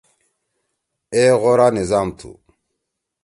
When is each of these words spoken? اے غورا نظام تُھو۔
اے 1.13 1.23
غورا 1.41 1.67
نظام 1.77 2.07
تُھو۔ 2.17 2.31